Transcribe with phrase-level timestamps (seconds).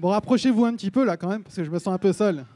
[0.00, 2.14] Bon, rapprochez-vous un petit peu là quand même, parce que je me sens un peu
[2.14, 2.46] seul.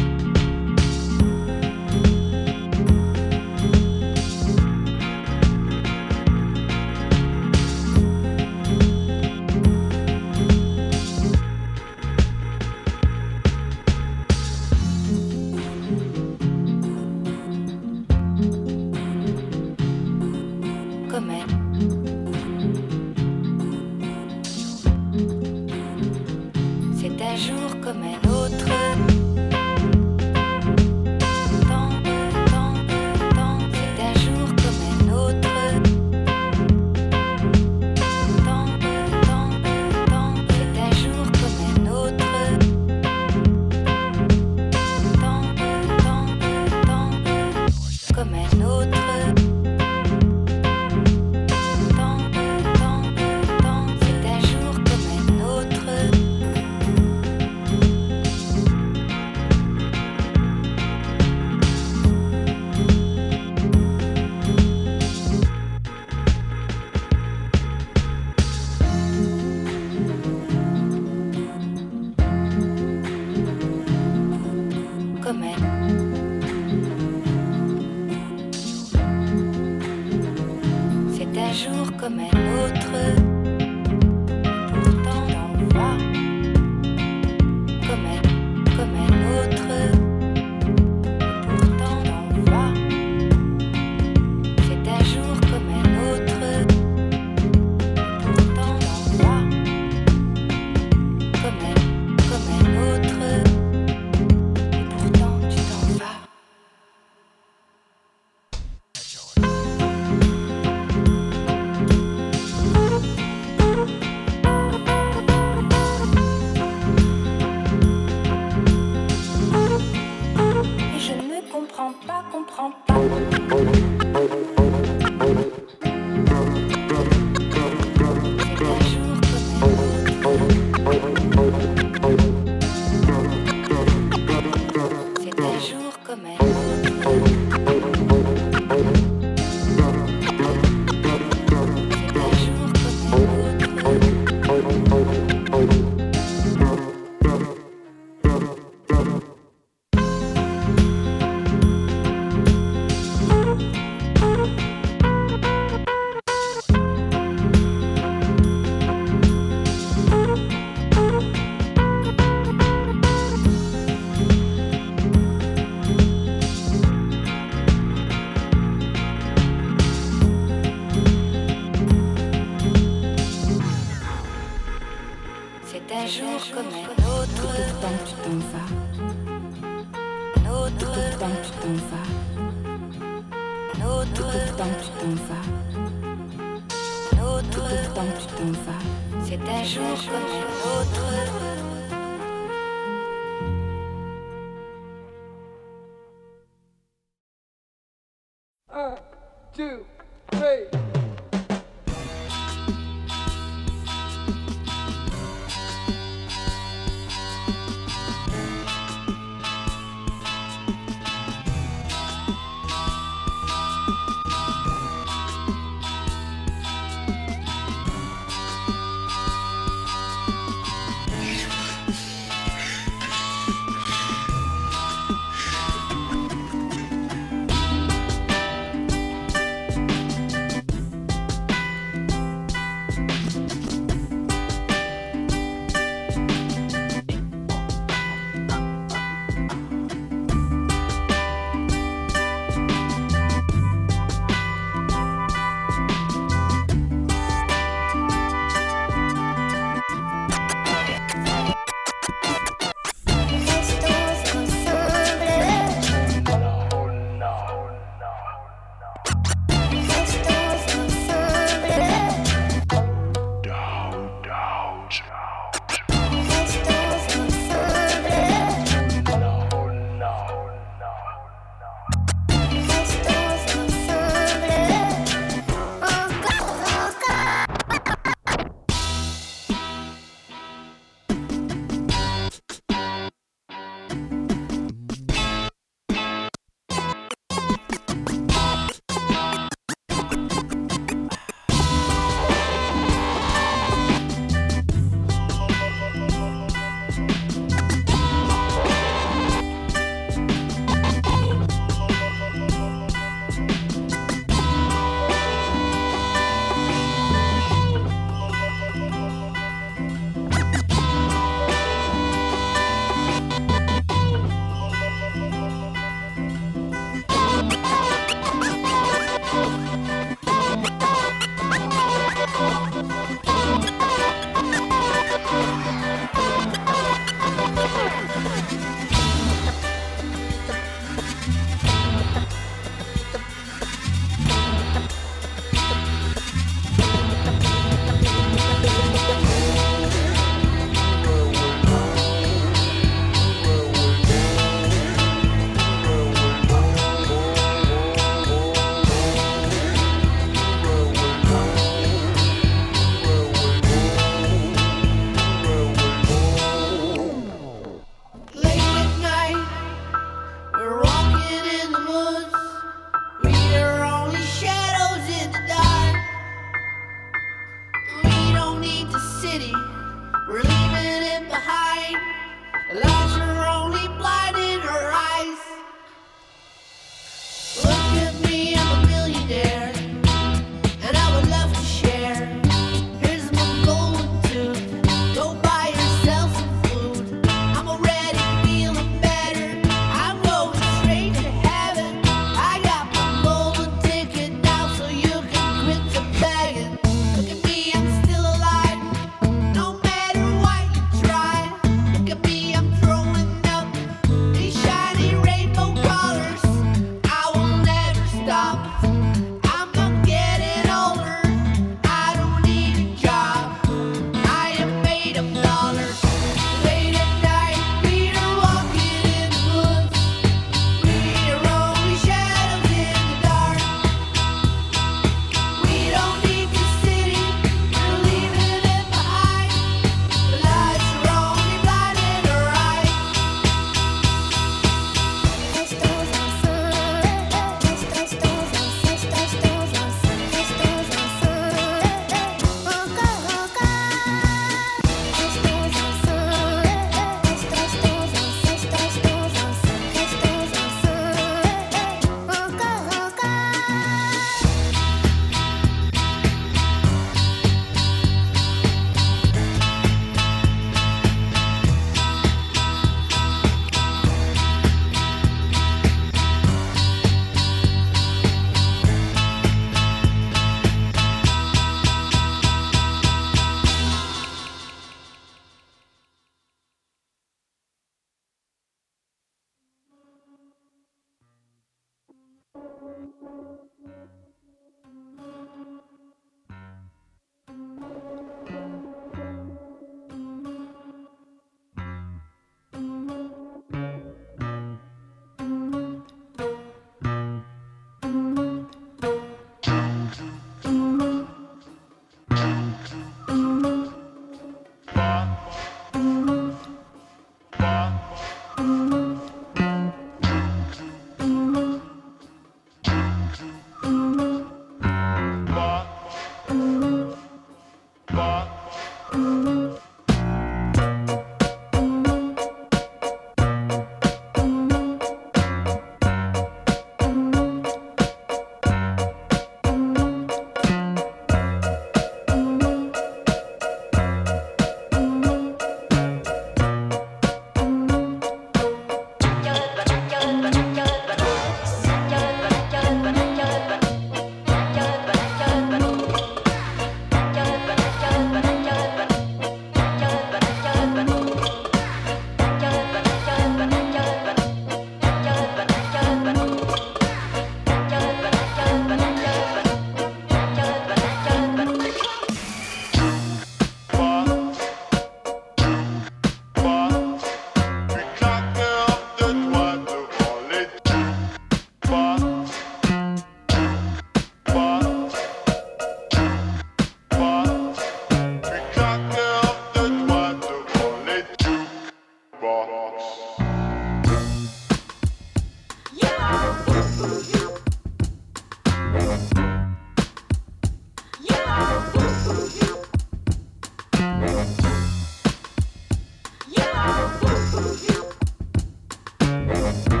[599.71, 600.00] Si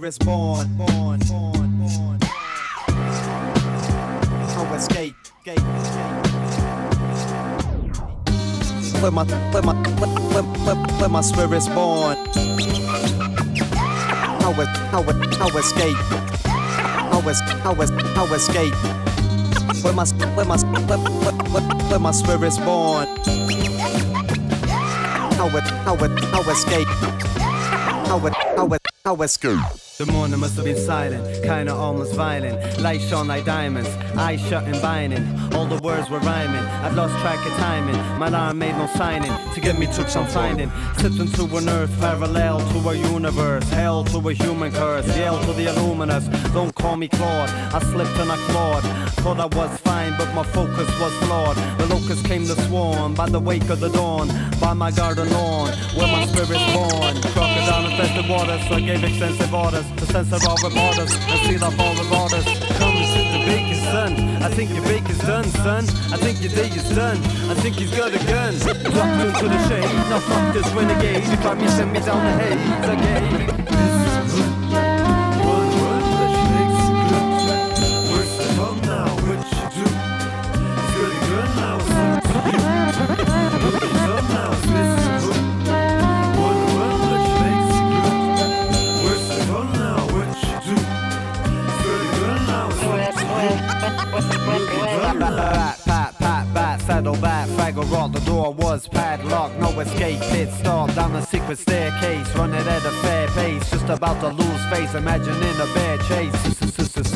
[0.00, 2.18] But my born, born, born, born.
[4.56, 5.14] Oh, escape,
[5.46, 6.24] escape, escape.
[9.02, 12.16] Where my, where my, where, where, where my spirit's born.
[14.40, 15.96] How it, how it, how escape.
[16.46, 18.74] How es, how es, how escape.
[19.84, 23.06] Where my, where my, where, where, where my spirit's born.
[25.36, 26.88] How it, how it, how escape.
[28.08, 29.89] How it, how it, how escape.
[30.00, 32.80] The morning must have been silent, kinda almost violent.
[32.80, 35.28] Light shone like diamonds, eyes shut and binding.
[35.54, 37.98] All the words were rhyming, I'd lost track of timing.
[38.18, 40.72] My alarm made no signing, to get me took some finding.
[40.96, 43.68] Slipped into an earth parallel to a universe.
[43.68, 46.24] Hell to a human curse, yell to the illuminous.
[46.54, 48.82] Don't call me Claude, I slipped and I clawed.
[49.20, 51.56] Thought I was fine, but my focus was flawed.
[51.78, 54.28] The locusts came to swarm by the wake of the dawn,
[54.62, 57.20] by my garden lawn, where my spirit's born.
[57.34, 59.89] Crocodile infested waters, so I gave extensive orders
[60.46, 62.44] all reporters and seal off all reporters.
[62.78, 64.42] Come and sit the baker's son.
[64.42, 65.84] I think your baker's done, son.
[66.12, 67.18] I think your day is done.
[67.50, 68.54] I think he's got a gun.
[68.58, 69.90] Dropped into the shade.
[70.10, 71.24] Now fuck this renegade.
[71.26, 73.89] You tried me, send me down the haze again.
[95.18, 100.48] Bat, pat, pat, bat, saddle back, fraggle rock, the door was padlocked, no escape, pit
[100.52, 104.94] stop, down a secret staircase, running at a fair pace, just about to lose face,
[104.94, 106.60] imagining a bear chase,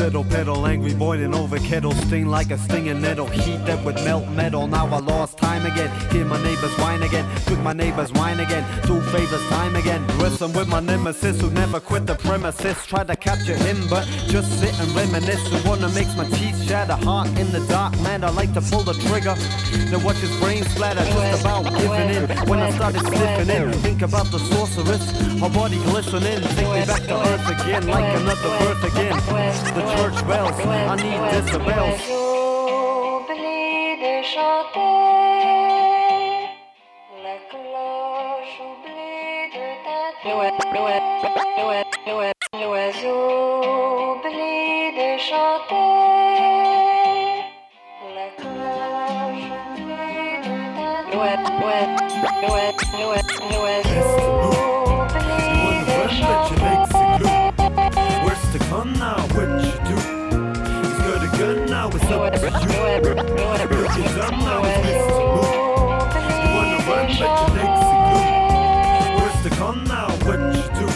[0.05, 4.29] fiddle pedal, angry boiling over kettle, sting like a stinging nettle, heat that would melt
[4.29, 4.67] metal.
[4.67, 8.65] Now I lost time again, hear my neighbors whine again, took my neighbors wine again,
[8.83, 10.07] two favors time again.
[10.19, 14.61] Wrestle with my nemesis who never quit the premises, try to capture him, but just
[14.61, 15.43] sit and reminisce.
[15.51, 18.25] The one that makes my teeth shatter, heart in the dark, man.
[18.25, 19.35] I like to pull the trigger,
[19.91, 22.49] then watch his brain splatter, just about giving in.
[22.49, 27.03] When I started slipping in, think about the sorceress, her body glistening, take me back
[27.03, 29.17] to earth again, like another birth again.
[29.75, 32.01] The church bells, I need decibels.
[33.27, 34.79] J'oublie de chanter,
[37.25, 40.53] la cloche oublie de tinter.
[42.61, 46.84] L'oiseau oublie de chanter,
[69.95, 70.49] now?
[70.69, 70.87] Do?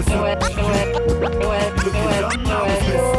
[0.00, 0.78] It's up to you.
[1.98, 3.17] His arm now, it's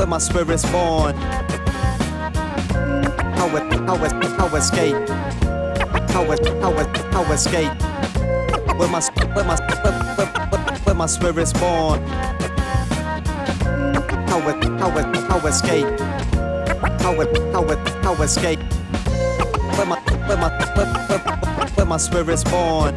[0.00, 1.14] where my spirit's born.
[3.36, 4.96] How it, how it, how escape?
[6.10, 7.82] How it, how it, how escape?
[8.78, 9.00] Where my,
[9.34, 10.26] where my, where, where,
[10.84, 12.00] where, my spirit's born.
[14.30, 16.00] How it, how it, how escape?
[17.00, 18.60] How it, how it, how escape?
[19.76, 22.94] Where my, where my, where, where, where my spirit's born.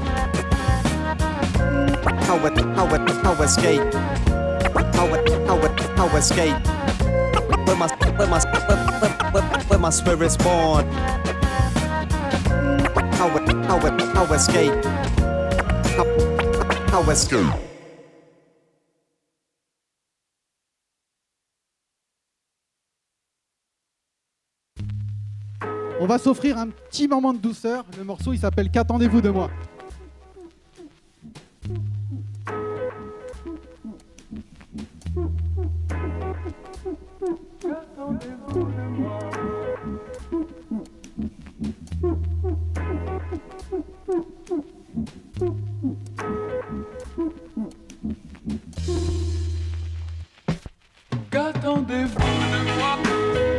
[26.00, 27.86] On va s'offrir un petit moment de douceur.
[27.98, 29.50] Le morceau, il s'appelle Qu'attendez-vous de moi?
[51.64, 53.53] Qu'attendez-vous de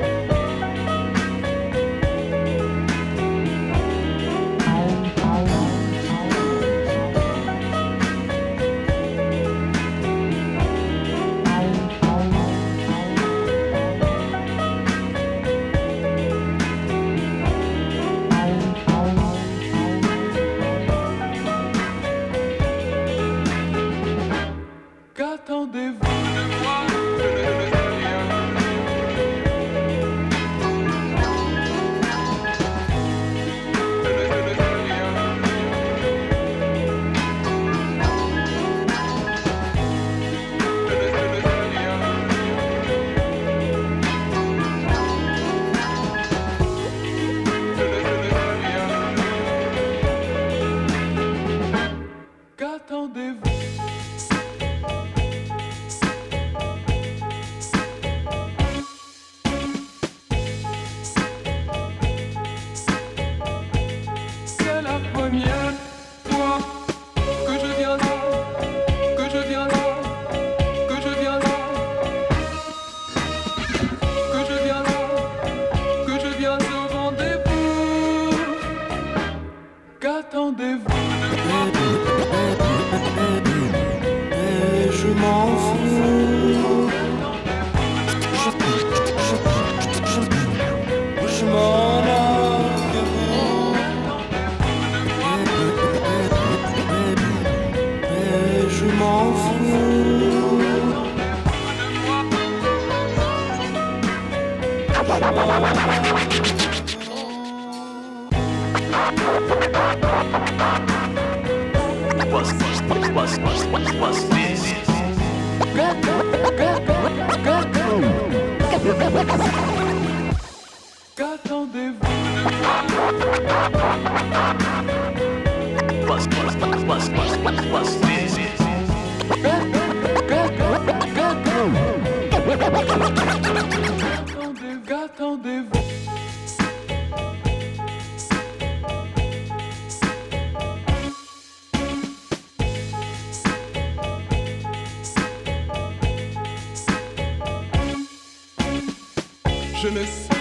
[149.84, 150.40] Je ne sais,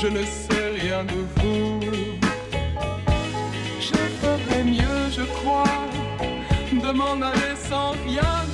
[0.00, 1.80] je ne sais rien de vous.
[3.78, 5.64] Je ferais mieux, je crois,
[6.72, 8.51] de m'en aller sans rien.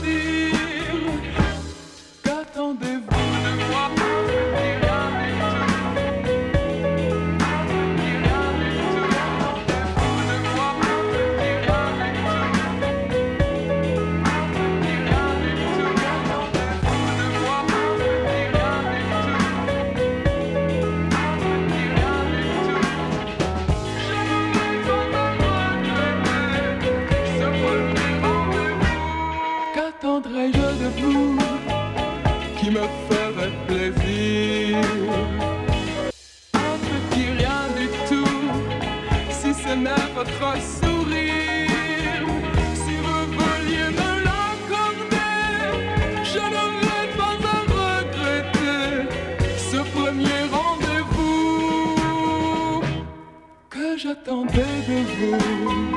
[54.89, 55.88] rendezvous.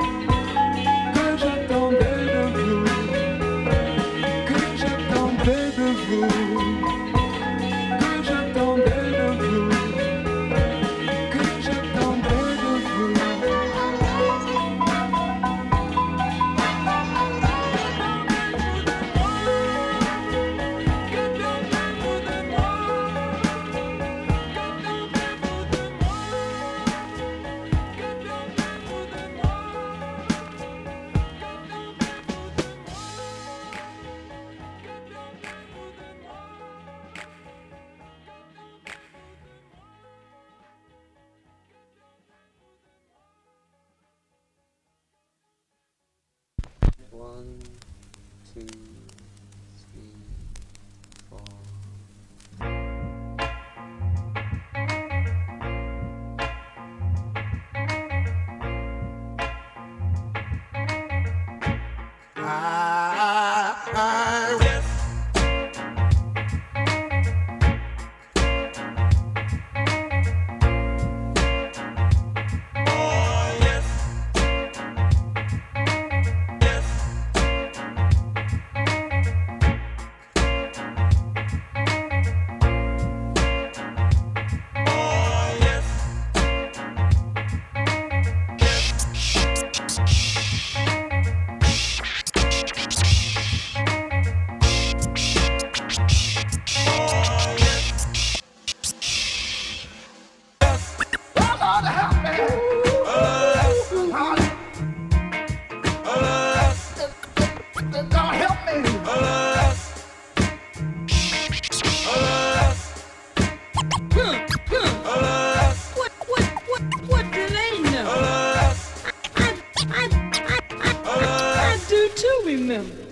[122.68, 123.11] bilmem.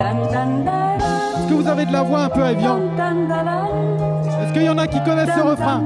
[0.00, 2.80] Est-ce que vous avez de la voix un peu avion
[4.42, 5.82] Est-ce qu'il y en a qui connaissent ce refrain?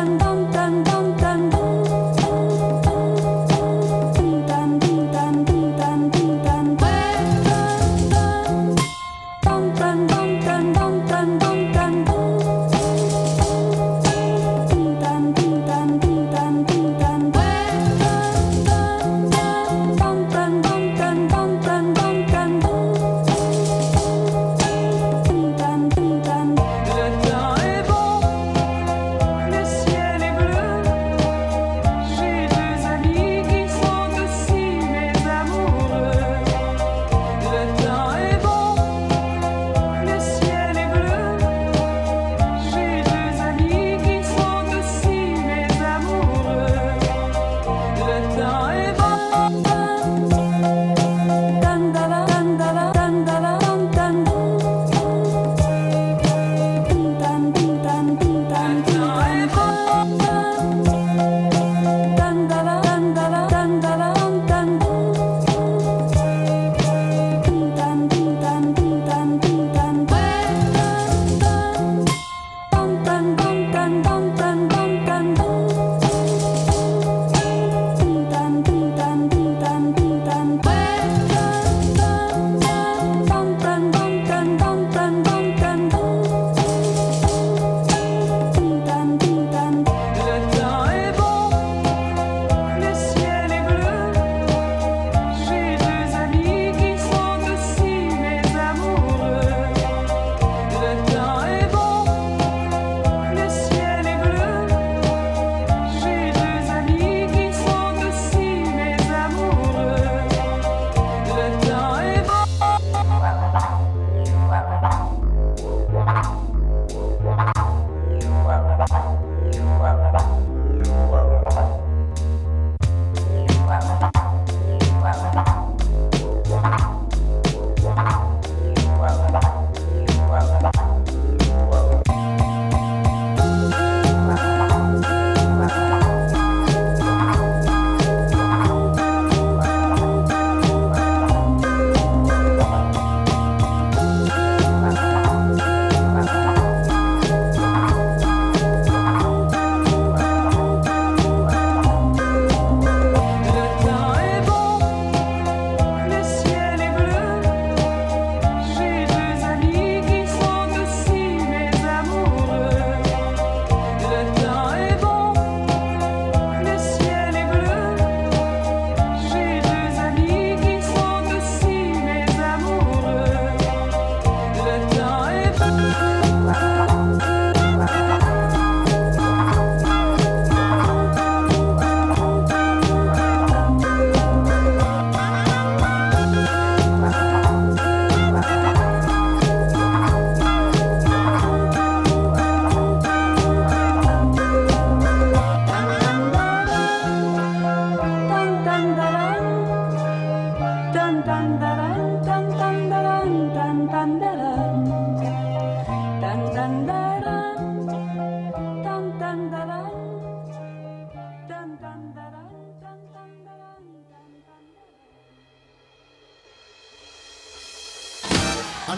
[0.00, 0.89] 当当当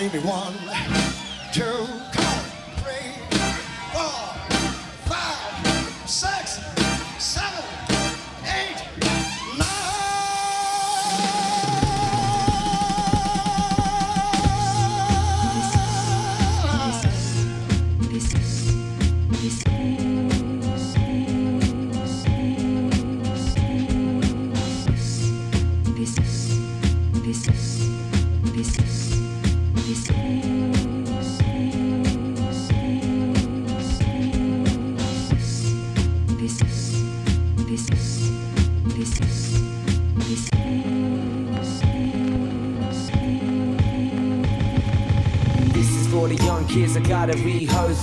[0.03, 0.53] need me one,
[1.53, 2.02] two.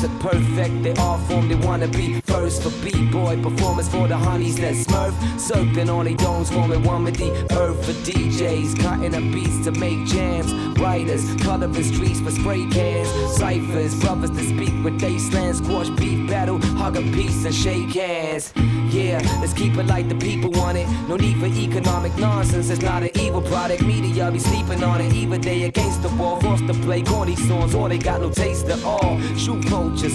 [0.03, 0.83] It perfect.
[0.83, 5.13] They all form, they wanna be first for B-boy performance for the honeys that smurf.
[5.39, 8.79] Circling on they domes, forming one with the earth for DJs.
[8.79, 10.53] Cutting up beats to make jams.
[10.79, 13.09] Writers, coloring streets with spray cans.
[13.37, 15.53] Ciphers, brothers to speak with they slang.
[15.53, 18.53] Squash beef battle, hug a piece and shake hands.
[18.89, 20.87] Yeah, let's keep it like the people want it.
[21.07, 23.83] No need for economic nonsense, it's not an evil product.
[23.83, 26.39] Media be sleeping on it, even they against the wall.
[26.41, 29.08] Forced to play corny songs, or they got no taste at all.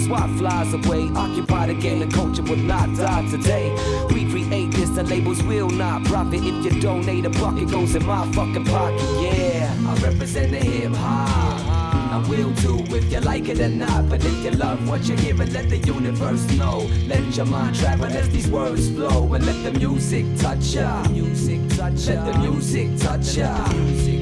[0.05, 1.09] Swat flies away.
[1.15, 3.71] Occupy the game, the culture will not die today.
[4.13, 6.41] We create this, the labels will not profit.
[6.43, 9.01] If you donate a buck, it goes in my fucking pocket.
[9.19, 11.75] Yeah, I represent the hip hop.
[12.15, 14.07] I will too if you like it or not.
[14.07, 16.87] But if you love what you hear, and let the universe know.
[17.07, 21.03] Let your mind travel as these words flow, and let the music touch ya.
[21.09, 22.23] Music touch ya.
[22.23, 22.39] Let the.
[22.51, 24.14] Music touch ya.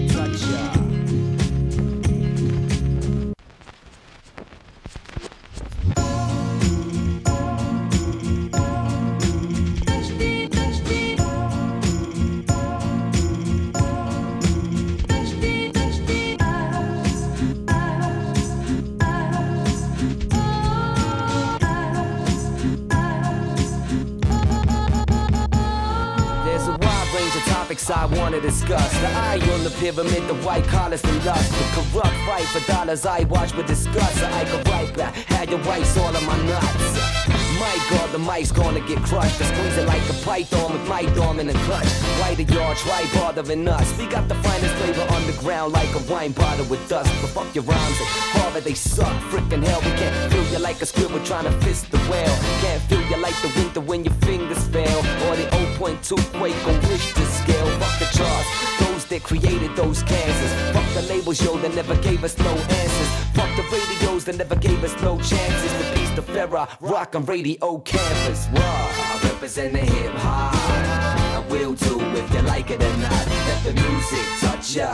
[29.83, 31.51] Pyramid, the white collars, the lust.
[31.59, 34.15] The corrupt fight for dollars I watch with disgust.
[34.17, 37.13] So I can write back, had your rights all on my nuts.
[37.59, 39.41] My God, the mic's gonna get crushed.
[39.41, 41.91] I squeeze it like a python with my dome in a clutch.
[42.19, 43.87] Why the yard try bothering us?
[43.97, 47.11] We got the finest flavor underground like a wine bottle with dust.
[47.21, 49.15] But fuck your rhymes and Harvard, they suck.
[49.29, 52.37] Frickin' hell, we can't feel you like a squirrel trying to fist the whale.
[52.63, 54.99] Can't feel you like the winter when your fingers fail.
[55.27, 57.69] Or the 0.2 quake on Richter scale.
[57.79, 60.53] Fuck the charts, those that created those cancers.
[60.73, 63.09] Fuck the labels, yo, that never gave us no answers.
[63.37, 65.71] Fuck the radios that never gave us no chances.
[65.79, 68.47] The beast of Farrah, rock on radio campus.
[68.47, 68.63] What?
[68.63, 70.55] I represent the hip hop.
[70.55, 73.25] I will too if you like it or not.
[73.49, 74.89] Let the music touch ya.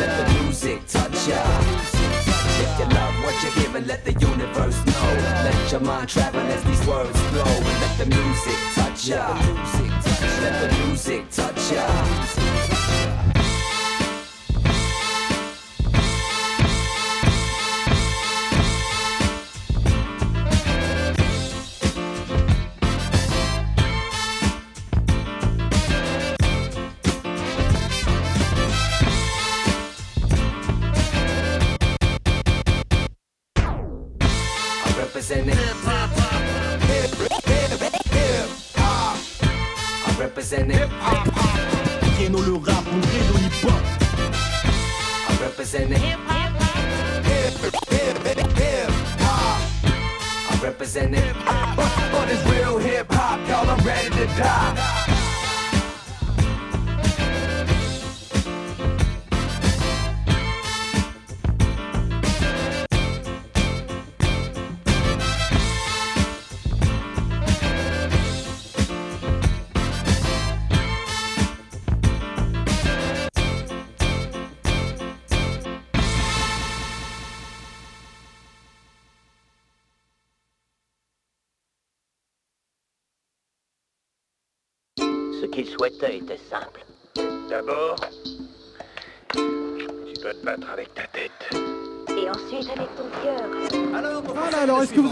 [0.00, 1.42] Let the music touch ya.
[2.64, 5.06] If you love what you hear and let the universe know.
[5.44, 7.54] Let your mind travel as these words flow.
[7.82, 9.36] Let the music touch ya.
[10.40, 12.43] Let the music touch ya.
[35.24, 36.10] I represent the hip hop.
[36.82, 37.10] Hip,
[37.46, 37.80] hip,
[38.12, 39.16] hip hop.
[40.06, 41.26] I represent the hip hop.
[42.18, 43.82] Tieno le rap, on crée le hip hop.
[45.30, 46.52] I represent the hip hop.
[47.24, 47.54] Hip,
[47.90, 48.18] hip,
[48.58, 49.60] hip, hop.
[50.50, 51.78] I represent the hip hop.
[52.12, 53.70] But it's real hip hop, y'all.
[53.70, 55.03] I'm ready to die.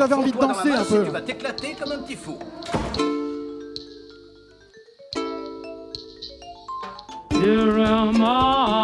[0.02, 2.38] Avez envie de danser un peu Tu vas t'éclater comme un petit fou.
[7.30, 8.81] Here am I.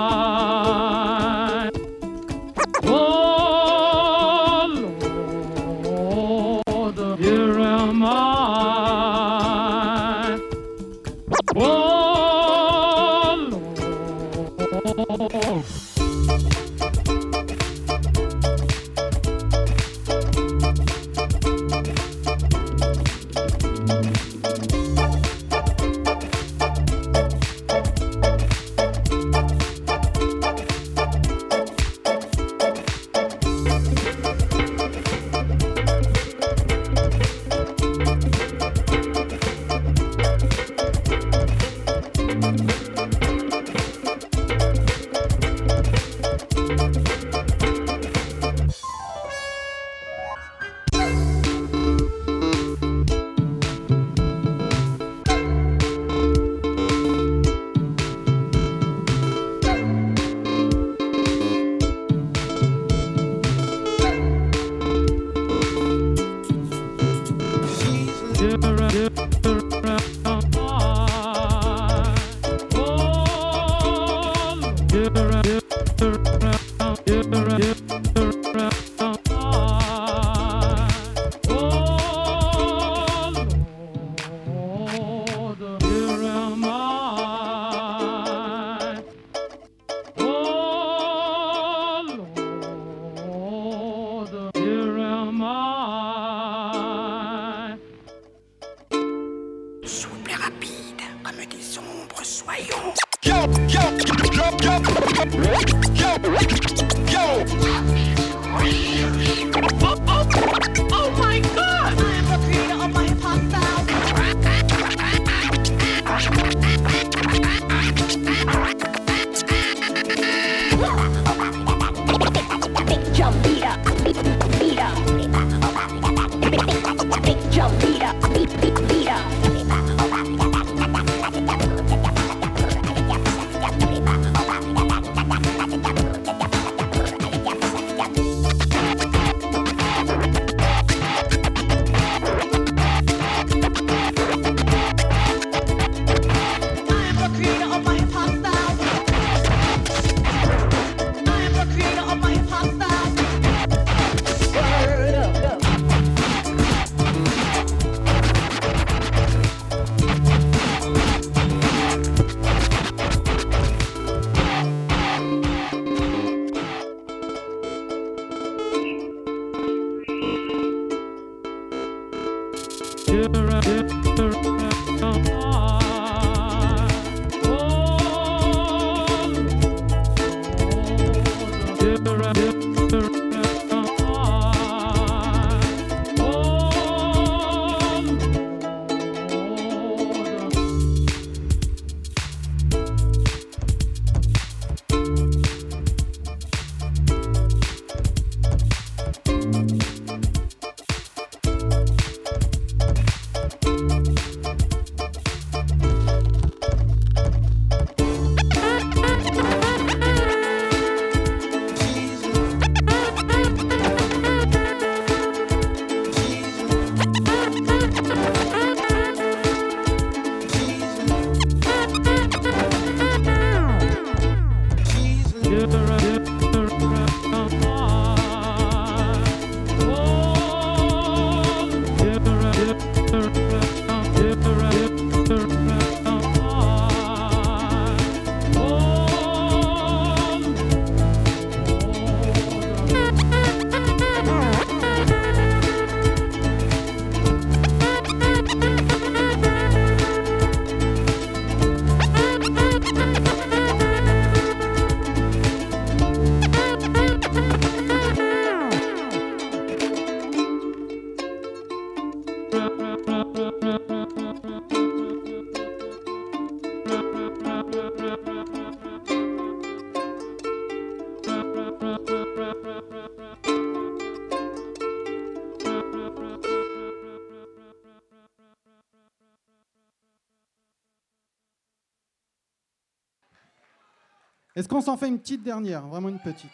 [284.69, 286.51] Est-ce qu'on s'en fait une petite dernière Vraiment une petite.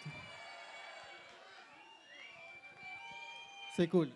[3.75, 4.09] C'est cool.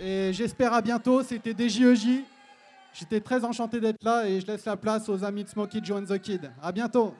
[0.00, 1.22] Et j'espère à bientôt.
[1.22, 2.22] C'était DJEJ.
[2.92, 6.00] J'étais très enchanté d'être là et je laisse la place aux amis de Smokey Joe
[6.00, 6.50] and the Kid.
[6.62, 7.14] À bientôt.